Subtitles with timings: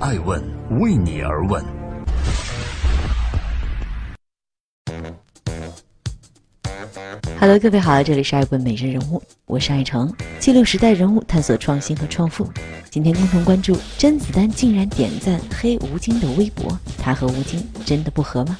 [0.00, 0.40] 爱问
[0.78, 1.64] 为你而问。
[7.40, 12.48] Hello，各位好，这里是爱问每日人物，我是爱成，记录时代人物，探索创新和创富。
[12.88, 18.56] 今天共同关注甄子丹竟然点赞黑吴京的微博，他和吴京真的不和吗？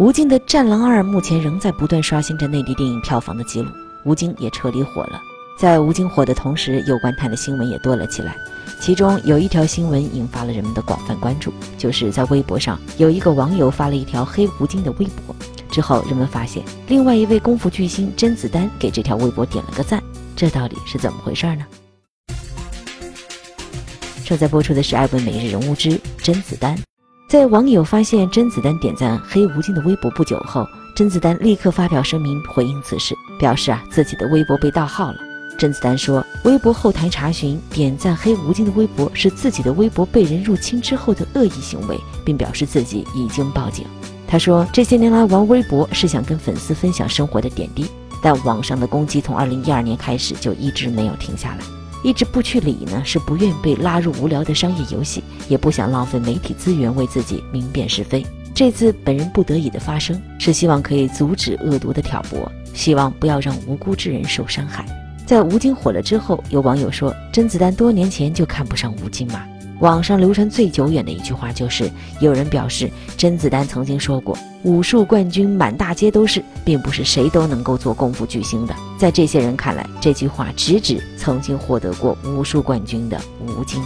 [0.00, 3.70] 吴京的《战狼二》目前仍在不断刷新着内地电影票房的记录，
[4.04, 5.20] 吴京也彻底火了。
[5.58, 8.36] 在吴京火的同时，有关他的新闻也多了起来。
[8.80, 15.34] 其中有一条新闻引发了人们的广泛关注，就是在微博上有一个网友发了一条黑吴京的微博。
[15.70, 20.02] 之后，人们发现另外一位功夫巨星甄子丹给这条微博点了个赞，
[20.34, 21.64] 这到底是怎么回事呢？
[24.24, 26.76] 正在播出的是《爱问每日人物之甄子丹》。
[27.28, 35.31] 在网友发现甄子丹点赞黑吴京的微博不久后，甄子丹立刻发表声明回应此事，表示啊自己的微博被盗号了。
[35.62, 43.86] 甄子丹说，微博后台查询点赞黑吴京的微博是自己的微博被人入侵之后的恶意行为，并表示自己已经报警。
[44.26, 47.86] 他说：“这些年来玩微博是想跟粉丝分享生活的点滴，
[48.20, 51.58] 但网上的攻击从2012年开始就一直没有停下来。
[52.02, 58.26] 一直不去理呢，是不愿被拉入无聊的商业游戏，也不想浪费媒体资源为自己明辨是非。
[58.52, 64.84] 这次本人不得已的发声，是希望可以阻止恶毒的挑拨，希望不要让无辜之人受伤害。”
[65.32, 69.42] 在吴京火了之后，有网友说：“甄子丹多年前就看不上吴京嘛。”
[69.80, 83.82] 网上流传最久远的一句话就是，有人表示甄子丹曾经说过：“武术冠军满大街都是，并不是谁都能够做功夫巨星的。”在这些人看来，这句话直指曾经获得过武术冠军的吴京。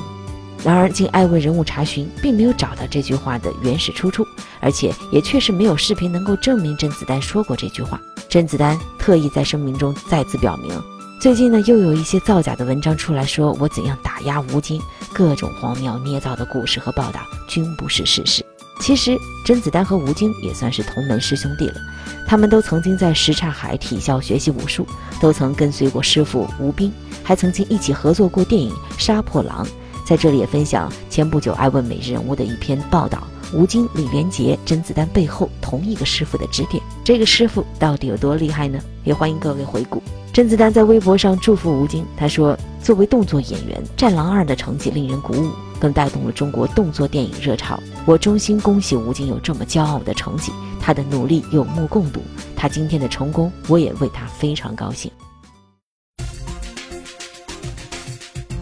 [0.65, 4.27] 然而，经爱问人物查询，并没有找到这句话的原始出处，
[4.59, 8.01] 而且也确实没有视频能够证明甄子丹说过这句话。
[8.29, 10.73] 甄子丹特意在声明中再次表明。
[11.19, 14.81] 最近呢，又有一些造假的文章出来说我怎样打压吴京，
[15.15, 18.45] 各种荒谬捏造的故事和报道均不是事实。
[18.81, 21.81] 其实甄子丹和吴京也算是同门师兄弟了，
[22.29, 24.87] 他们都曾经在什刹海体校学习武术，
[25.19, 26.93] 都曾跟随过师傅吴斌，
[27.25, 29.65] 还曾经一起合作过电影《杀破狼》。
[30.07, 38.79] 在这里也分享前不久爱问每日人物的一篇报道：吴京、李连杰、甄子丹背后同一个师傅的指点，这个师傅到底有多厉害呢？
[39.03, 40.03] 也欢迎各位回顾。
[40.37, 42.55] 甄子丹在微博上祝福吴京，他说
[42.85, 47.83] ：“作为动作演员，《战狼二》的成绩令人鼓舞，更带动了中国动作电影热潮。
[48.05, 52.21] 我衷心恭喜吴京有这么骄傲的成绩，他的努力有目共睹。
[52.55, 55.11] 他今天的成功，我也为他非常高兴。”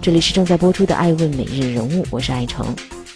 [0.00, 2.64] 这里是正在播出的《爱问每日人物》，我是爱成，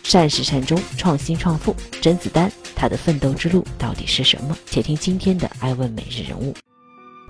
[0.03, 1.73] 善始善终，创新创富。
[2.01, 4.59] 甄子丹他的奋斗之路到底是什么？
[4.67, 6.53] 且听今天的《爱问每日人物》。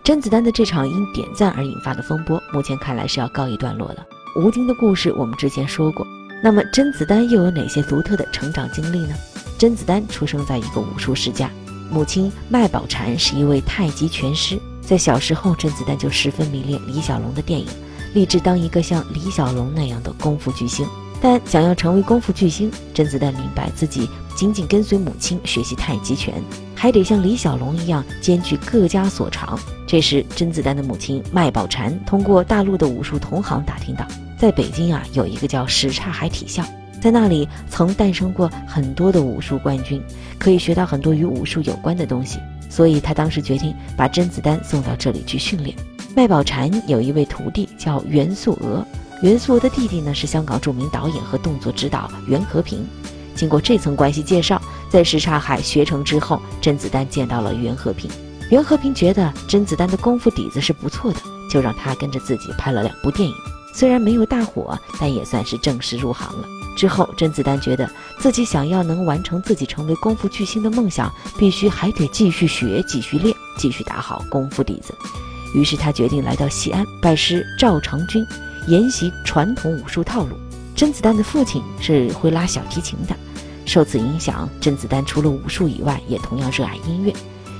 [0.08, 4.06] 甄子丹的这场因点赞而引发的风波，目前看来是要告一段落了。
[4.36, 6.06] 吴京的故事我们之前说过，
[6.42, 9.14] 那么甄子丹又有哪些独特的成长经历呢？
[9.58, 11.50] 甄子丹出生在一个武术世家，
[11.90, 14.58] 母亲麦宝婵是一位太极拳师。
[14.80, 17.66] 在小时候，甄子丹就十分迷恋李小龙的电影，
[18.14, 20.86] 立志当一个像李小龙那样的功夫巨星。
[21.20, 26.42] 但想要成为功夫巨星，甄子丹明白自己仅仅跟随母亲学习太极拳，
[26.78, 29.58] 还得像李小龙一样兼具各家所长。
[29.84, 34.06] 这时，甄子丹的母亲麦宝婵通过大陆的武术同行打听到，
[34.38, 36.64] 在北京啊有一个叫什刹海体校，
[37.00, 40.00] 在那里曾诞生过很多的武术冠军，
[40.38, 42.38] 可以学到很多与武术有关的东西。
[42.70, 45.76] 所以他当时决定把甄子丹送到这里去训练。
[46.14, 48.86] 麦宝婵有一位徒弟叫袁素娥。
[49.20, 52.86] 袁素娥的弟弟呢是香港著名导演和动作指导袁和平。
[53.38, 54.60] 经过这层关系介绍，
[54.90, 58.10] 在什刹海学成之后，甄子丹见到了袁和平。
[58.50, 63.34] 袁和平觉得甄子丹的功夫底子是不错的，就让他跟着自己拍了两部电影。
[63.72, 66.48] 虽然没有大火，但也算是正式入行了。
[66.76, 67.88] 之后，甄子丹觉得
[68.18, 74.92] 自己想要能完成自己成为功夫巨星的梦想，必须还得继续学、继续练、继续打好功夫底子。
[75.54, 78.26] 于是他决定来到西安拜师赵长军。
[78.66, 80.36] 研习传统武术套路。
[80.76, 83.16] 甄子丹的父亲是会拉小提琴的，
[83.68, 87.12] 受此影响，甄子丹除了武术以外，也同样热爱音乐。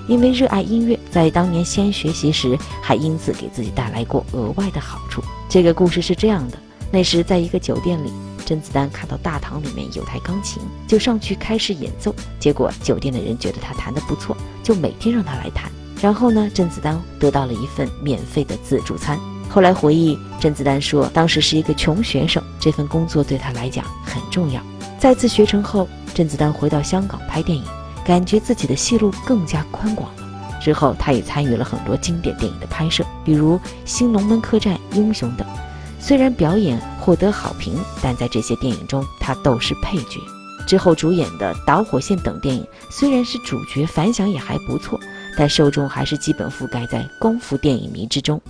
[0.08, 5.22] 因为热爱音乐，在当年西安学习时，还因此给自己带来过额外的好处。
[5.50, 6.58] 这个故事是这样的：
[6.90, 8.10] 那时在一个酒店里，
[8.46, 12.14] 甄子丹看到大堂里面有台钢琴，就上去开始演奏。
[12.40, 15.70] 结果酒店的人觉得他弹得不错，就每天让他来弹。
[16.00, 19.18] 然后呢，甄子丹得到了一份免费的自助餐。
[19.50, 24.62] 后来回忆，甄子丹说，当时是一个穷学生，这份工作对他来讲很重要。
[24.98, 27.64] 再次学成后，甄子丹回到香港拍电影，
[28.04, 30.58] 感觉自己的戏路更加宽广了。
[30.60, 35.46] 之后，他也参与了很多经典电影的拍摄，比如《新龙门客栈》《英雄》等。
[36.00, 40.20] 虽然表演获得好评，但在这些电影中，他都是配角。
[40.66, 44.98] 之后主演的《导火线》等电影虽然是主角，反响也还不错，
[45.36, 48.40] 但受众还是基本覆盖在功夫电影迷之中。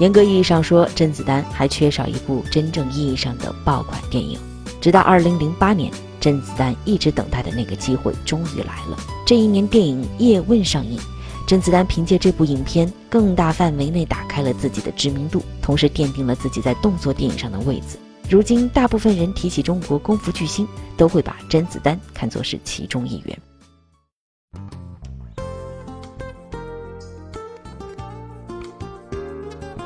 [0.00, 4.38] 严格意义上说，甄子丹还缺少一部真正意义上的爆款电影。
[4.84, 5.90] 直到2008年，
[6.20, 8.98] 甄子丹一直等待的那个机会终于来了。
[9.24, 11.00] 这一年，电影《叶问》上映，
[11.46, 17.98] 甄子丹凭借这部影片，更大范围内打开了自己的知名度，同时奠定了自己在动作电影上的位子。
[18.28, 23.38] 如今，大部分人提起中国功夫巨星，都会把甄子丹看作是其中一员。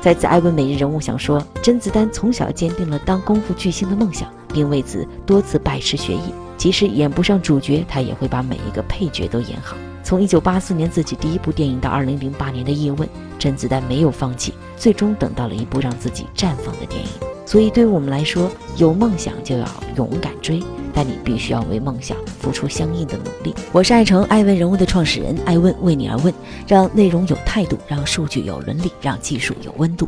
[0.01, 6.33] 在此，艾问每日人物想说，甄子丹从小坚定了当功夫巨星的梦想，并为此多次拜师学艺。
[6.57, 9.77] 即使演不上主角，他也会把每一个配角都演好。
[10.03, 13.07] 从1984年自己第一部电影到2008年的《叶问》，
[13.37, 17.09] 甄子丹没有放弃，最终等到了一部让自己绽放的电影。
[17.45, 19.65] 所以，对于我们来说，有梦想就要
[19.95, 20.61] 勇敢追，
[20.93, 23.55] 但你必须要为梦想付出相应的努力。
[23.71, 26.33] 我是爱成爱问人物的创始人，爱问为你而问，
[26.67, 30.07] 让内容有态度，让数据有伦理，让技术有温度。